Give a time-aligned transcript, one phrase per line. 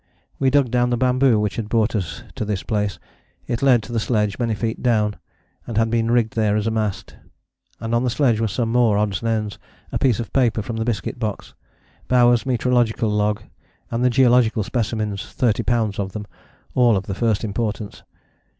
[0.39, 2.97] We dug down the bamboo which had brought us to this place.
[3.45, 5.15] It led to the sledge, many feet down,
[5.67, 7.17] and had been rigged there as a mast.
[7.79, 9.59] And on the sledge were some more odds and ends
[9.91, 11.53] a piece of paper from the biscuit box:
[12.07, 13.43] Bowers' meteorological log:
[13.91, 16.25] and the geological specimens, thirty pounds of them,
[16.73, 18.01] all of the first importance.